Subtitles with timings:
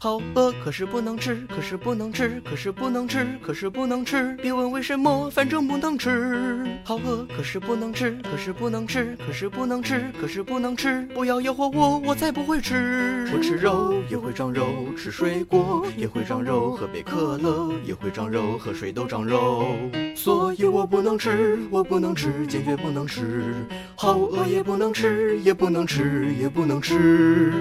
[0.00, 4.36] 好饿，可是不能吃，可是不能吃，可是不能吃，可是不能吃。
[4.40, 6.64] 别问为什么，反正不能吃。
[6.84, 11.02] 好饿，可是不能吃，可是不能吃，可是不能吃，可是不能吃。
[11.12, 13.28] 不要诱惑我，我才不会吃。
[13.34, 19.66] 我吃肉也会长肉，吃水果也会长肉，喝杯可乐也会长肉，喝水都长肉。
[20.14, 23.52] 所以我不能吃，我不能吃，坚决不能吃。
[23.96, 27.52] 好饿也不能吃，也不能吃，也不能吃。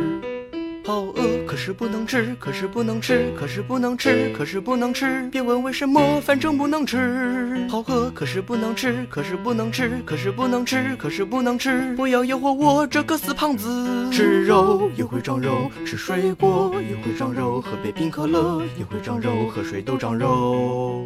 [0.87, 5.27] 好饿，可是不能吃，可是不能吃，可是不能吃，可是不能吃。
[5.29, 7.67] 别问为什么，反正不能吃。
[7.69, 11.93] 好饿，可是不能吃，可是不能吃，可是不能吃，可是不能吃。
[11.97, 14.09] 不要诱惑我这个死胖子。
[14.13, 21.05] 吃肉也会长肉，吃水果也会长肉，喝杯冰可乐也会长肉，喝水都长肉。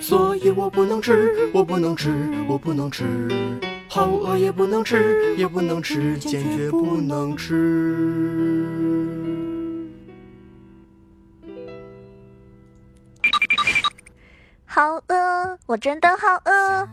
[0.00, 2.14] 所以我不能吃，我不能吃，
[2.46, 3.04] 我不能吃。
[3.90, 7.96] 好饿也不能吃，也不能吃，坚决不能吃。
[14.66, 16.88] 好饿，我真的好饿。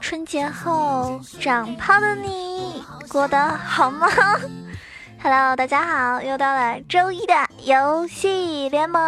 [0.00, 4.08] 春节后长胖的你过得好吗
[5.20, 9.00] ？Hello，大家好，又到了周一的游戏联盟。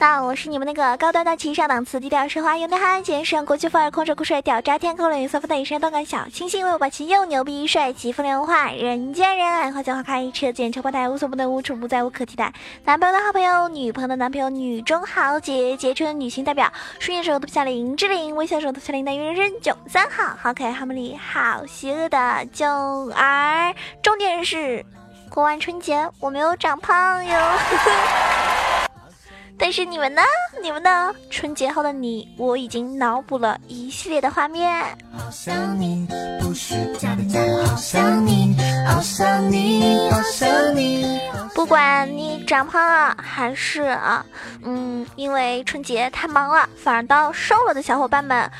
[0.00, 12.52] 那我是你们那个高端大气上档次、低调奢华有内涵、简约国际范儿、空手酷帅屌炸天、空冷色肤的一身动感小清新、为我霸气又牛逼、帅气风流化、人见人爱、花见花开、车见车爆胎、无所不能、无处不在、无可替代。
[12.84, 22.64] 男朋友的好朋友，女朋友的男朋友，女中豪杰，杰出的女性代表，顺眼手头下林志玲，微笑手头下林的人生九三好，好可爱、好美丽、好邪恶的九
[23.16, 23.74] 儿。
[24.00, 24.86] 重点是。
[25.28, 27.52] 过完春节我没有长胖哟，
[29.58, 30.22] 但是你们呢？
[30.62, 31.12] 你们呢？
[31.30, 34.82] 春节后的你，我已经脑补了一系列的画面。
[35.12, 36.06] 好想你，
[36.40, 41.20] 不是假的假的，好想你，好想你，好想你。
[41.54, 44.24] 不管你长胖了还是啊，
[44.62, 48.50] 嗯，因为春节太忙了，反而到瘦了的小伙伴们。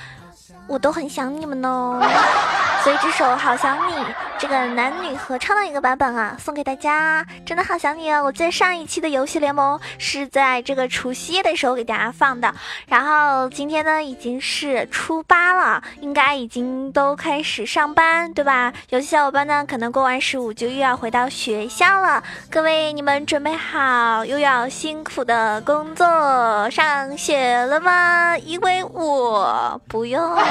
[0.66, 1.98] 我都很想你们哦，
[2.84, 3.94] 所以这首《好想你》
[4.40, 8.22] 这个男女合唱的一个版本啊，送给大家，真的好想你哦！
[8.22, 12.54] 我在上一期的游戏联盟是在这个除夕夜的时候给大家放的，
[12.86, 18.72] 然后今天呢已经是初八了，应该已经都开始上班，对吧？
[18.90, 28.38] 有些小伙伴呢可能过完十五就又要回到学校了，各位你们准备好又要辛苦的工作上学了吗？
[28.38, 30.38] 因为我不用。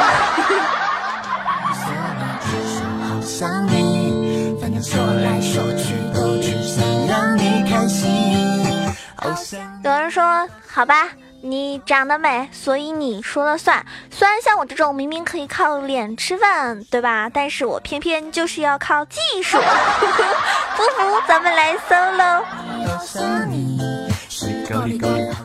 [9.84, 11.10] 有人说：“好吧，
[11.42, 13.86] 你长得美，所以你说了算。
[14.10, 17.30] 虽然像我这种明明可以靠脸吃饭，对吧？
[17.34, 19.58] 但是我偏偏就是要靠技术。
[20.78, 22.44] 不服，咱们来 solo。”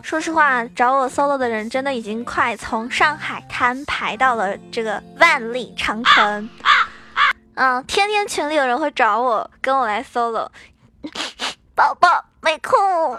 [0.03, 6.49] 说实话，找我 solo 的人真的已经快从上海滩排到了这个万里长城。
[7.55, 10.49] 嗯，天天群里有人会找我，跟我来 solo。
[11.83, 12.79] 宝宝没空。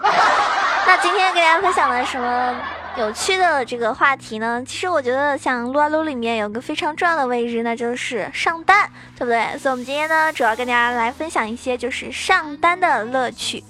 [0.86, 2.56] 那今天给大家分享的什么
[2.96, 4.62] 有趣的这个话题呢？
[4.66, 9.58] 其实我觉得像撸啊撸里面有个非常重要的位置，那就是上单，对不对？
[9.58, 13.62] 所以我们今天呢，主要跟大家来分享一些就是上单的乐趣。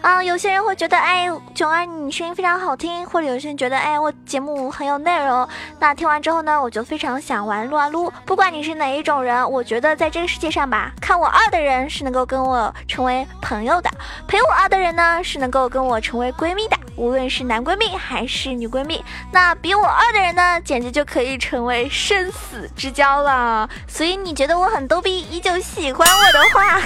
[0.00, 5.46] 啊，有些人会觉得，哎，囧儿你声音非常好听，或者有些人觉得，哎，我节目很有内容。
[5.78, 8.10] 那听完之后呢，我就非常想玩撸啊撸。
[8.24, 13.90] 不管你是哪一种人，我觉得在这个世界上吧，看我二的人是能够跟我成为朋友的，
[14.26, 19.04] 陪我二的人呢是能够跟我成为闺蜜的，无论是男闺蜜还是女闺蜜。
[19.30, 23.68] 那比我二的人呢，简直就可以成为生死之交了。
[23.86, 26.80] 所以你觉得我很逗逼，依旧喜欢我的话，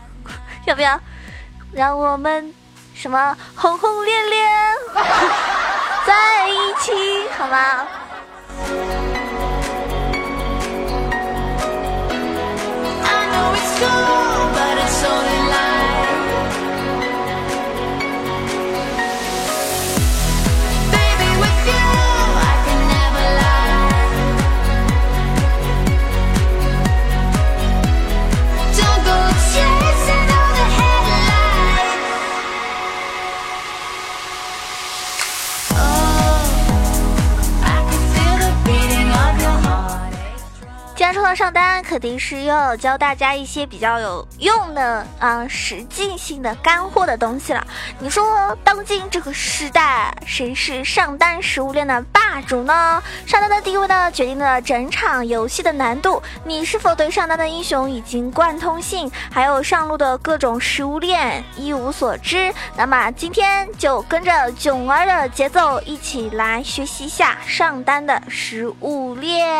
[0.66, 1.00] 要不要？
[1.72, 2.52] 让我们
[2.94, 4.44] 什么轰轰烈烈
[6.06, 6.92] 在一起
[7.36, 7.86] 好吗
[13.04, 15.49] ？I know it's to
[42.00, 47.64] 定是要教大家一些比较有用的啊，实际性的干货的东西了。
[47.98, 53.02] 你说，当今这个时代，谁是上单食物链的霸主呢？
[53.26, 56.22] 上单的地位呢，决定了整场游戏的难度。
[56.44, 62.52] 你是否对上单的英雄已经贯通性，还有上路的各种食物链一无所知？
[62.76, 69.50] 那么今天就跟着囧儿的节奏，一起来学习一下上单的食物链。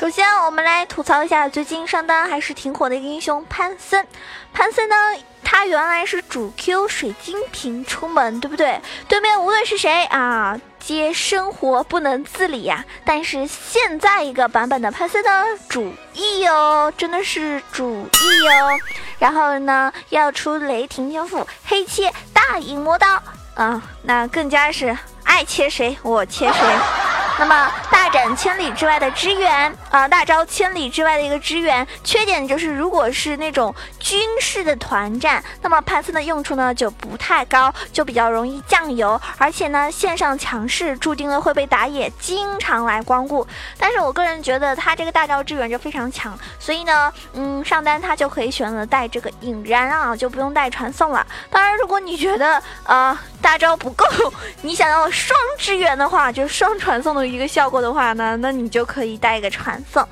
[0.00, 4.06] 首先，我们来吐槽一下最近上单还是挺火的一个英雄潘森。
[4.54, 4.96] 潘森呢，
[5.44, 8.80] 他原来是主 Q 水晶瓶出门，对不对？
[9.06, 12.82] 对面无论是谁啊，皆生活不能自理呀。
[13.04, 18.78] 但是现在一个版本的潘森呢，主 E 哦，真的是主 E 哦。
[19.18, 23.22] 然后呢，要出雷霆天赋黑切大影魔刀
[23.54, 27.17] 啊，那更加是爱切谁我切谁。
[27.38, 43.46] 那么大展千里之外的支援啊，大招千里之外的一个支援，缺点就是如果是那种军事的团战，那么潘森的用处呢就不太高，就比较容易酱油，而且呢线上强势注定了会被打野经常来光顾。
[43.78, 51.24] 但是我个人觉得他这个大招支援就非常强，所以呢，嗯，上单他就可以选择带这个引燃啊，就不用带传送了。
[51.50, 54.04] 当然，如果你觉得啊大招不够，
[54.62, 57.27] 你想要双支援的话，就双传送的。
[57.28, 60.06] 一个效果的话呢，那你就可以带一个传送。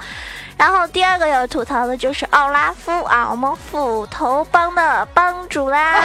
[0.57, 6.01] 然后第二个要吐槽的就是奥拉夫啊，我们斧头帮的帮主啦。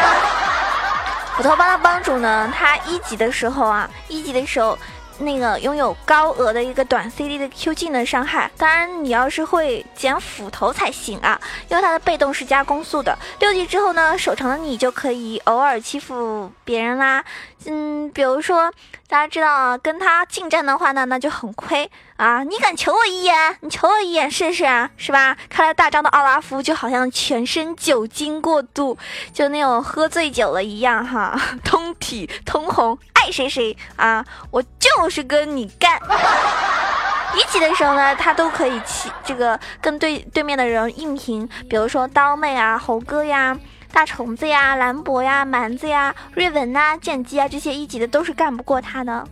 [1.35, 4.77] 斧头帮的帮主呢，他一级的时候啊，一级的时候。
[5.19, 13.15] 那个拥有高额的一个短 CD 的 Q 技能伤害，当然你要是会捡斧头才行啊，因为它的被动是加攻速的。
[13.37, 17.23] 六级之后呢，手长的你就可以偶尔欺负别人啦。
[17.65, 18.71] 嗯，比如说
[19.07, 22.43] 大家知道啊，跟他近战的话呢，那就很亏啊。
[22.43, 23.57] 你敢求我一眼？
[23.61, 25.37] 你求我一眼试试啊，是吧？
[25.49, 28.97] 看来大招的奥拉夫就好像全身酒精过度，
[29.33, 32.97] 就那种喝醉酒了一样哈，通体通红。
[33.13, 34.25] 爱谁谁啊！
[34.49, 36.01] 我就是跟你干。
[37.35, 43.55] 一级的时候呢，他都可以起这个跟对对面的人硬拼，比如说刀妹啊、猴哥呀、
[43.91, 49.27] 大虫子呀、兰博呀、蛮子呀、瑞文呐、剑姬啊，这些一级的都是干不过他的。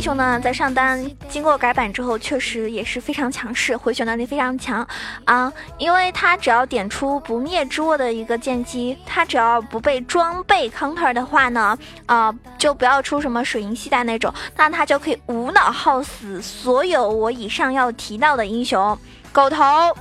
[0.00, 0.98] 英雄呢，在上单
[1.28, 4.88] 经过改版之后，确实也是非常强势，回血能力非常强
[5.26, 5.52] 啊！
[5.76, 11.76] 因为他只要点出不灭之握的一个剑姬，他只要不被装备 counter 的话呢，
[12.06, 18.98] 啊，就不要出什么水银系带那种，那他就可以无脑耗死所有我以上要提到的英雄，
[19.30, 19.94] 狗头，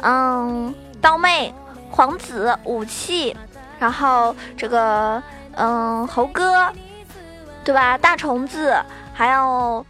[0.00, 1.52] 嗯，刀妹，
[1.90, 3.36] 皇子，武器，
[3.78, 5.22] 然后这个，
[5.54, 6.72] 嗯，猴哥。
[7.64, 7.96] 对吧？
[7.98, 8.76] 大虫子，
[9.12, 9.84] 还有，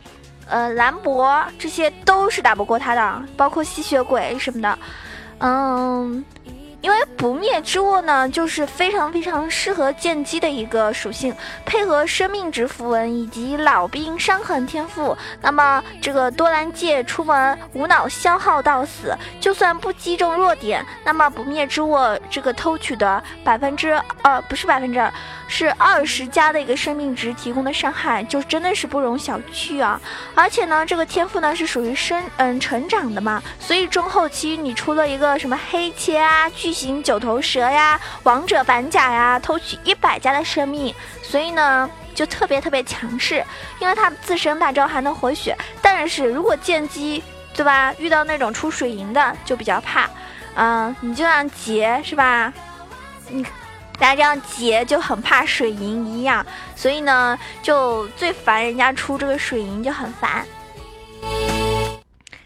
[0.46, 4.78] 呃，兰博，这些都是打不过他的，包括吸血鬼什么的，
[5.38, 6.24] 嗯。
[6.80, 11.34] 因为不灭之握呢，就是非常非常适合剑姬的一个属性，
[11.66, 25.12] 配合生命值符文以及老兵伤痕天赋，那么这个多兰戒出门无脑消耗到死，就算不击中弱点，那么不灭之握这个偷取的百分之呃不是百分之二，
[25.48, 30.00] 是二十加的一个生命值提供的伤害，就真的是不容小觑啊！
[30.34, 36.68] 而且呢，这个天赋呢是属于生嗯成长的嘛，所以中后期你出了一个什么黑切啊巨。
[36.78, 43.44] 型九头蛇呀，王者反甲呀，偷取一百加的生命，所以呢就特别特别强势，
[43.80, 45.58] 因为他自身大招还能回血。
[45.82, 47.20] 但是如果剑姬
[47.52, 50.08] 对吧，遇到那种出水银的就比较怕，
[50.54, 52.52] 嗯，你就像劫是吧？
[53.28, 53.44] 你
[53.98, 56.44] 大家这样劫就很怕水银一样，
[56.76, 60.46] 所以呢就最烦人家出这个水银就很烦。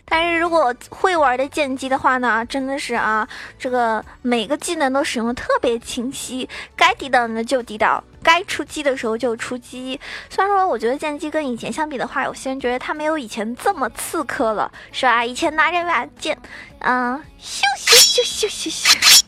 [0.05, 3.27] 但是如果会玩的剑姬的话呢，真的是啊，
[3.59, 9.99] 这个每个技能都使用的特别清晰，该抵挡的就抵挡，该出击的时候就出击。
[10.29, 15.25] 虽然说我觉得剑姬跟以前相比的话，有些人觉得他没有以前这么刺客了，是吧？
[15.25, 16.39] 以前拿着把剑，
[16.81, 19.22] 嗯，咻咻咻咻咻咻，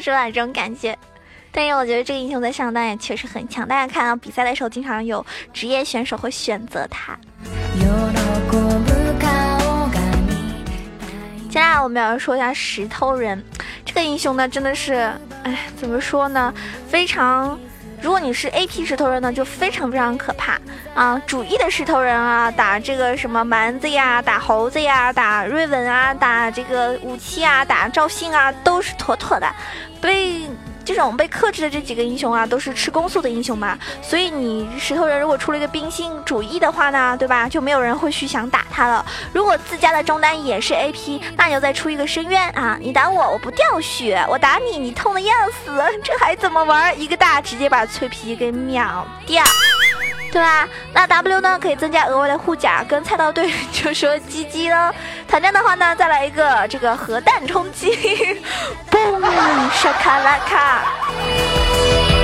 [0.00, 0.26] 是吧？
[0.30, 0.96] 这种感觉。
[1.52, 7.18] 但是我觉得这个英雄在上单也确实很强，大家看到比赛的时候，经常有职业选手会选择他。
[11.48, 13.42] 接下来我们要说一下石头人
[13.82, 15.10] 这个英雄呢，真的是，
[15.44, 16.52] 哎，怎么说呢？
[16.86, 17.58] 非常，
[18.00, 20.58] 如果你是 A P 石头人呢，就非常非常可怕
[20.94, 21.20] 啊！
[21.26, 29.46] 主义的石头人啊，打这个什么蛮子呀，打猴子呀，打瑞文啊，打这个武器啊，打赵信啊，都是妥妥的
[30.00, 30.42] 被。
[30.86, 37.48] 这种被克制的这几个英雄啊，都是吃攻速的英雄嘛，所以你石头人如果出了一个冰心主义的话呢，对吧？
[37.48, 39.04] 就没有人会去想打他了。
[39.32, 42.78] 如果自家的中单也是 AP，那你就再出一个深渊啊！
[42.80, 46.98] 你打我，我不掉血；我打你，你痛的要死，这还怎么玩？
[47.00, 49.42] 一个大直接把脆皮给秒掉。
[50.36, 50.68] 对吧？
[50.92, 51.58] 那 W 呢？
[51.58, 54.92] 可以增加额外的护甲，跟菜刀队就说鸡鸡喽。
[55.26, 57.90] 团战的话呢，再来一个这个核弹冲击，
[58.92, 59.18] 嘣，
[59.72, 62.15] 沙卡拉卡。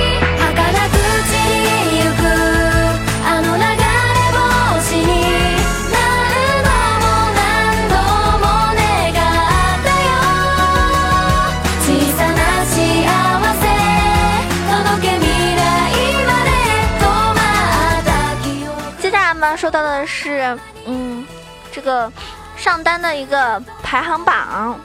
[19.73, 21.25] 到的是，嗯，
[21.71, 22.11] 这个
[22.55, 24.79] 上单的一个排行榜。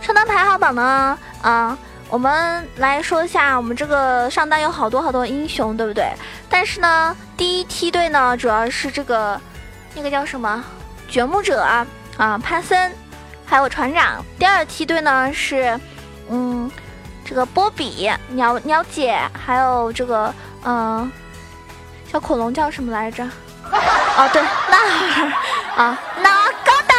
[0.00, 1.76] 上单排行榜呢，啊，
[2.08, 6.08] 我们来说一下，我们这个上单有好多好多英雄，对不对？
[6.48, 9.40] 但是呢，第一梯队呢，主要是这个
[9.96, 10.64] 那个叫什么
[11.08, 11.84] 掘墓者啊，
[12.16, 12.92] 啊，潘森，
[13.44, 14.24] 还有船长。
[14.38, 15.76] 第二梯队呢是，
[16.28, 16.70] 嗯，
[17.24, 20.32] 这个波比、鸟鸟姐，还有这个，
[20.62, 21.10] 嗯，
[22.06, 23.28] 小恐龙叫什么来着？
[24.18, 26.96] 哦，对，那啊， 那高达，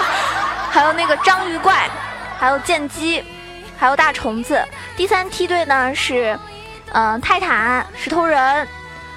[0.70, 1.88] 还有那个章鱼怪，
[2.38, 3.24] 还有剑姬，
[3.78, 4.62] 还有大虫子。
[4.96, 6.38] 第三梯队呢是，
[6.92, 8.66] 嗯，泰坦、石头人，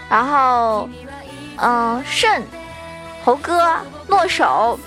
[0.10, 0.90] 然后，
[1.58, 2.46] 嗯，圣、
[3.24, 4.80] 猴哥、诺手。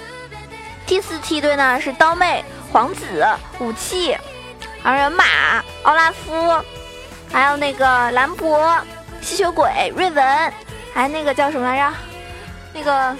[0.86, 3.26] 第四梯队呢是刀妹、皇子、
[3.58, 4.14] 武器、
[4.82, 5.24] 二人马、
[5.84, 6.62] 奥拉夫，
[7.32, 8.76] 还有那个兰博、
[9.22, 10.52] 吸血鬼、瑞文。
[10.94, 11.92] 还那个叫什么来着？
[12.72, 13.14] 那个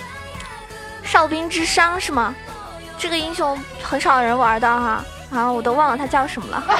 [1.02, 2.34] 哨兵之殇是吗？
[2.96, 5.04] 这个英雄很少人玩的哈，
[5.34, 6.62] 啊，我都忘了他叫什么了。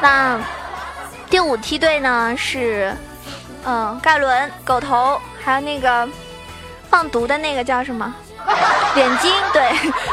[0.00, 0.40] 那
[1.28, 2.96] 第五梯队呢是，
[3.64, 6.08] 嗯，盖伦、狗头，还有那个
[6.88, 8.12] 放毒的那个叫什么？
[8.94, 9.70] 脸金，对，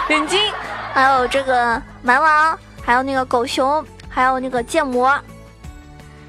[0.09, 0.51] 脸金，
[0.93, 5.17] 还有这个蛮王，还有那个狗熊，还有那个剑魔，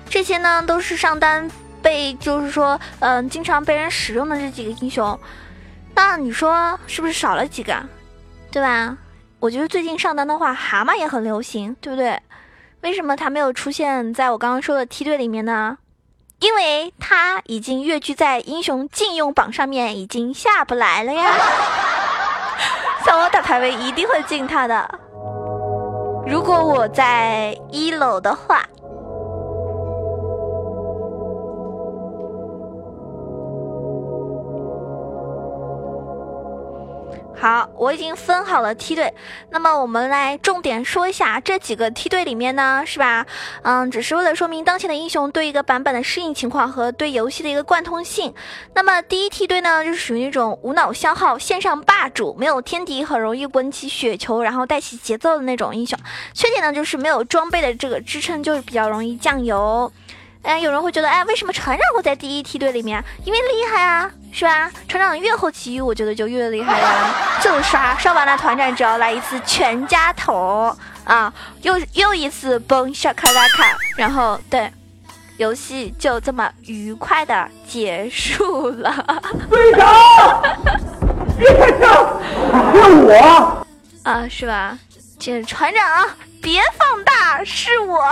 [0.08, 1.50] 这些呢都是上单。
[1.86, 5.16] 被就是说，嗯，经常被人使用的这几个英雄，
[5.94, 7.72] 那你说是不是少了几个，
[8.50, 8.98] 对吧？
[9.38, 12.20] 我觉得最近上单的话，蛤蟆也很流行，对不对？
[12.80, 15.78] 为什么它没有出现在我刚刚说的梯队里面呢？
[16.40, 21.32] 因为他已经跃居在英雄禁用榜上面，已经下不来了呀。
[23.06, 24.98] 像我打排位一定会禁他的，
[26.26, 28.64] 如果我在一楼的话。
[37.38, 39.12] 好，我已经分好了梯队，
[39.50, 43.26] 那么我们来重点说一下这几个梯队里面呢，是吧？
[43.62, 48.32] 嗯，只是为了说明当前的英雄对一个版本的适应情况和对游戏的一个贯通性。
[48.74, 55.98] 那么第一梯队呢，就是属于那种无脑消耗、线上霸主，没有天敌，很容易滚起雪球，然后带起节奏的那种英雄。
[56.32, 59.92] 缺点呢，就是没有装备的这个支撑，就是比较容易酱油。
[60.42, 63.02] 哎，有人会觉得，哎，为什么船长会在第一梯队里面？
[63.24, 64.70] 因为厉害啊，是吧？
[64.86, 67.14] 船长越后期，我觉得就越厉害呀。
[67.40, 73.64] 就刷刷完了团战，只要来一次全家桶啊，又又一次崩沙卡拉卡，
[73.96, 74.70] 然后对，
[75.38, 78.92] 游戏就这么愉快的结束了。
[79.48, 80.42] 队长，
[81.38, 82.20] 队长，
[82.74, 83.66] 是我
[84.02, 84.78] 啊，是吧？
[85.18, 86.06] 这船长，
[86.42, 88.04] 别放大，是我。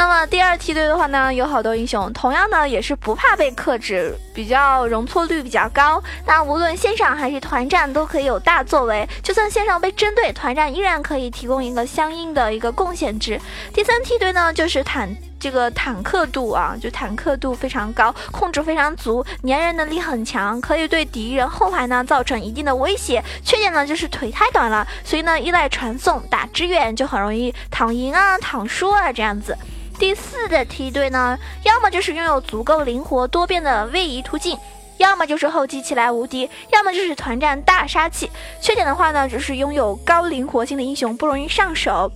[0.00, 6.02] 那么第二梯队的话呢，有好多英雄，同样呢也是不怕被克制，比较容错率比较高。
[6.24, 13.38] 那无论线上还是团战都可以有大作为，就算线上被针对，团战依然可以提供一个相应的一个贡献值。
[13.74, 23.22] 第三梯队呢，就是坦这个坦克度啊，就坦克度非常高，控制非常足，粘人能力很强，可以对敌人后排呢造成一定的威胁。
[23.44, 29.54] 缺点呢就是腿太短了，所以呢依赖传送打支援就很容易躺赢啊、躺输啊这样子。
[30.00, 34.58] 第四的梯队呢，要么就是拥有足够灵活多变的位移突进，
[34.96, 38.30] 要么就是后期起来无敌，要么就是团战大杀器。
[38.62, 42.10] 缺点的话呢，就是拥有高灵活性的英雄不容易上手，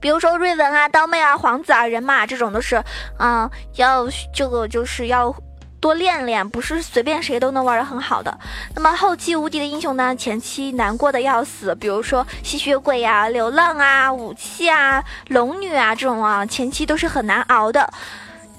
[0.00, 2.82] 比如说瑞文啊、刀妹啊、皇子啊、人马这种都是，
[3.18, 5.36] 嗯，要这个就是要。
[5.84, 8.34] 多练练，不是随便谁都能玩的很好的。
[8.74, 17.86] 那么后期无敌的英雄呢，前期难过的要死，比如说吸血鬼呀、流浪啊、武器啊、龙女啊这种啊，前期都是很难熬的。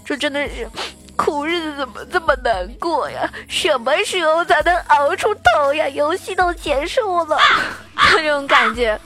[0.06, 0.70] 这真的是
[1.16, 3.28] 苦日子怎么这么难过呀？
[3.50, 5.90] 什么时候才能熬出头呀？
[5.90, 7.40] 游戏都结束了，
[8.14, 9.00] 这种感觉。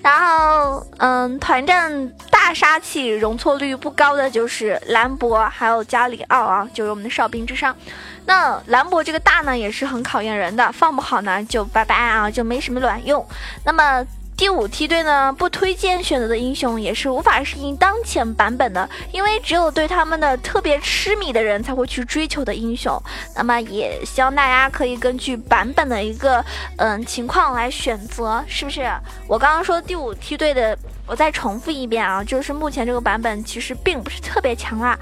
[0.00, 2.10] 然后，嗯，团战
[2.40, 7.76] 大杀器容错率不高的就是兰博，还有加里奥啊，就是我们的哨兵之上。
[8.24, 13.24] 那兰博这个大呢，也是很考验人的，放不好呢就拜拜啊，就没什么卵用。
[13.62, 14.02] 那么。
[14.36, 22.98] 第五梯队呢，不推荐选择的英雄也是无法适应当前版本的，因为只有对他们的特别痴迷的人才会去追求的英雄。
[23.36, 26.42] 那么也希望大家可以根据版本的一个
[26.78, 28.90] 嗯情况来选择，是不是？
[29.28, 30.74] 我刚刚说第五梯队的，
[31.10, 34.96] 我再重复一遍啊，就是目前这个版本其实并不是特别强啦。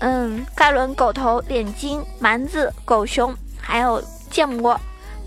[0.00, 4.78] 嗯，盖伦、狗头、脸金、蛮子、狗熊，还有剑魔。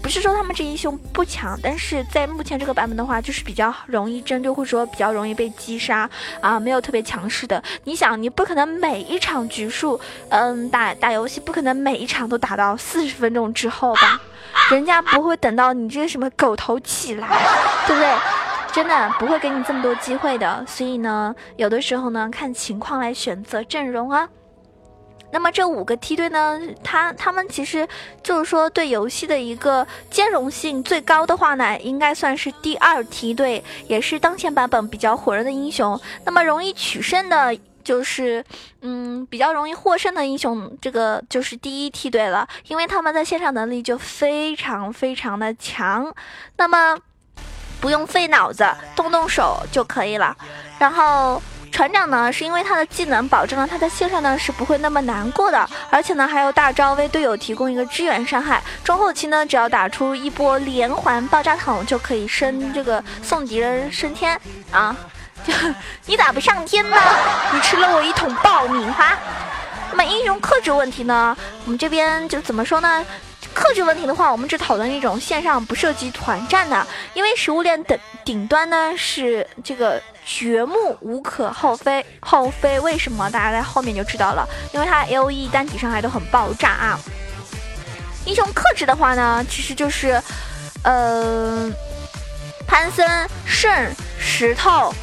[0.04, 6.08] 不是说他们这英雄不强，但是在目前这个版本的话，就是比较容易针对，或者说比较容易被击杀
[6.42, 7.64] 啊，没有特别强势的。
[7.86, 14.22] 你想，你不可能每一场局数，嗯，打打游戏不可能每一场都打到四十分钟之后吧？
[14.70, 17.28] 人家不会等到你这什么狗头起来，
[17.88, 18.14] 对不对？
[18.74, 20.66] 真的不会给你这么多机会的。
[20.68, 24.28] 所以呢，有的时候呢，看情况来选择阵容啊。
[25.32, 27.88] 那么这五个梯队呢，他他们其实
[28.22, 36.00] 就是说对游戏的一个兼容性最高的话呢，应该算是第二梯队，也是当前版本比较火热的英雄。
[36.24, 38.46] 那么容易取胜的，就是
[38.82, 46.14] 嗯比较容易获胜的英雄，这个就是第一梯队了，因为他们在线上能力就非常非常的强，
[46.58, 46.96] 那么
[47.84, 50.34] 不用费脑子，动动手就可以了，
[50.80, 51.42] 然后。
[51.70, 58.62] 船长呢，是因为他的技能保证了他在线上呢是不会那么难过的，而且呢还有大招为队友提供一个支援伤害。
[58.84, 64.40] 中后期呢，只要打出一波连环爆炸桶就可以升这个送敌人升天
[64.72, 64.96] 啊！
[65.44, 65.52] 就
[66.06, 66.96] 你咋不上天呢？
[67.52, 69.18] 你吃了我一桶爆米花。
[69.90, 71.36] 那么英雄克制问题呢，
[71.66, 73.04] 我们这边就怎么说呢？
[73.54, 83.30] 克制问题的话，我们只讨论一种线上不涉及团战的，因为食物链的顶端呢是这个掘墓无可厚非，厚非为什么？
[83.30, 87.00] 大家在后面就知道了，因为它 A O E 单体伤害都很爆炸啊。
[88.26, 90.22] 英雄克制的话呢，其实就是，
[90.84, 91.70] 呃，
[92.66, 93.72] 潘森、圣、
[94.18, 94.94] 石头。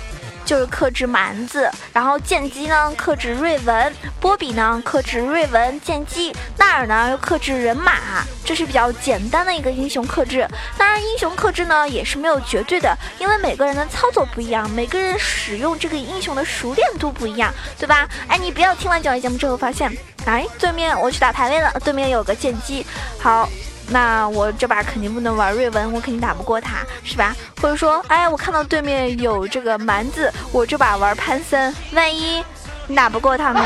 [0.51, 10.45] 就是克制蛮子，然后剑姬呢克制瑞文，波比呢克制瑞文剑姬，纳尔呢又克制人马，这是比较简单的一个英雄克制。
[10.77, 18.09] 当然，英雄克制呢也是没有绝对的，因为每个人的操作不一样，每个人使用这个英雄的熟练度不一样，对吧？
[18.27, 22.85] 哎，你不要听完讲义节目之后发现，哎，对面我去打排位了，对面有个剑姬，
[23.21, 23.49] 好。
[23.93, 27.35] 那我这把肯定不能玩瑞文，我肯定打不过他，是吧？
[27.61, 32.45] 或者说，哎，我看到对面有这个蛮子，我这把玩潘森，万一
[32.87, 33.63] 你打不过他们，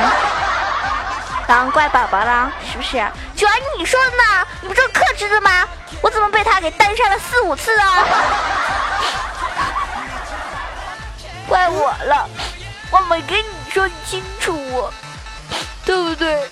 [1.47, 2.93] 当怪宝宝了，是不是？
[3.37, 5.69] 就按你说的呢，你不是克制的吗？
[6.01, 8.05] 我怎么被他给单杀了四五次啊？
[11.47, 12.27] 怪我了，
[12.91, 14.59] 我没跟你说清楚，
[15.85, 16.49] 对不对？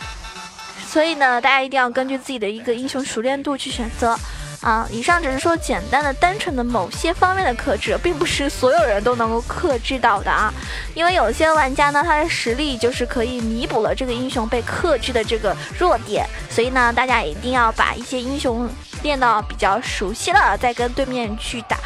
[0.92, 4.14] 所以呢，大家一定要根据自己的一个英雄熟练度去选择
[4.60, 4.86] 啊！
[4.90, 10.52] 以上只是说简单的、单纯的某些方面的克制，并不是所有人都能够克制到的啊！
[10.94, 18.68] 因为有些玩家呢，他的实力就是可以弥补了这个英雄被克制的这个弱点，所以呢，大家一定要把一些英雄
[19.02, 21.78] 练到比较熟悉了，再跟对面去打。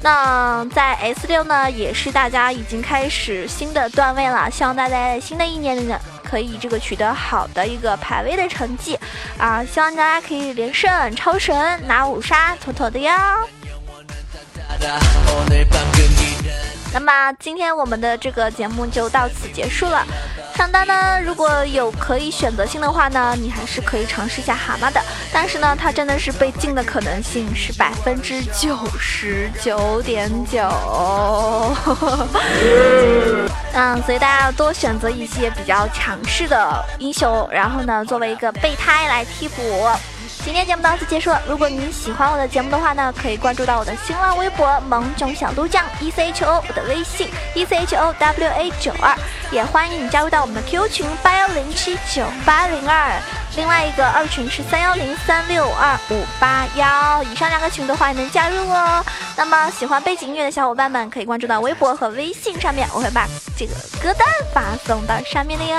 [0.00, 5.98] 那在 S 六呢，也是大家已经开始新的段位了，希望大家在新的一年里呢。
[6.28, 8.98] 可以这个取得好的一个排位的成绩
[9.38, 9.64] 啊！
[9.64, 11.54] 希望大家可以连胜超神
[11.86, 13.12] 拿五杀妥妥的哟。
[16.94, 20.06] 那么今天我们的这个节目就到此结束了。
[20.54, 25.02] 上单呢，如果有可以选择性的话呢，你还是可以尝试一下蛤蟆的。
[25.32, 30.62] 但是呢，它真的是被禁的可能性是百分之九十九点九。
[33.72, 39.62] 嗯， 所以大家要多选择一些比较强势的英雄，然后呢，作为一个备胎来替补。
[40.44, 41.40] 今天节目到此结束了。
[41.48, 49.16] 如果你喜欢我的节目的话呢，可以关注到我的新浪微博“萌种小鹿酱 E C H O”，我的微信 E C H O W A 九二，
[49.50, 53.18] 也欢迎你加入到我们的 QQ 群八幺零七九八零二，
[53.56, 59.02] 另外一个二群是三幺零三六二五八幺，以上两个群的话能加入哦。
[59.36, 63.26] 那么喜欢背景音乐的小伙伴们可以关注到微博和微信上面，我会把
[63.56, 65.78] 这个歌单发送到上面的哟。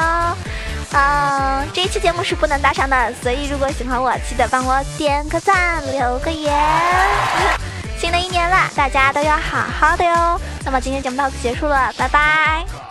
[0.98, 6.54] 嗯，这一期节目是不能搭上的，所以如果喜欢我，记得帮我点个赞，留个言。
[7.98, 10.40] 新的一年了，大家都要好好的哟。
[10.64, 12.85] 那么今天节目到此结束了，拜拜。